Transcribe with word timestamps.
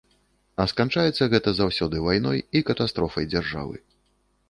А 0.63 0.65
сканчаецца 0.71 1.27
гэта 1.35 1.53
заўсёды 1.59 2.03
вайной 2.09 2.43
і 2.57 2.65
катастрофай 2.73 3.33
дзяржавы. 3.33 3.75